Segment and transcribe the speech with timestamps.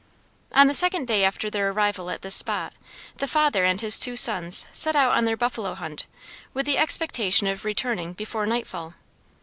[0.51, 2.73] On the second day after their arrival at this spot,
[3.17, 6.07] the father and his two sons set out on their buffalo hunt
[6.55, 8.95] with the expectation of returning before nightfall.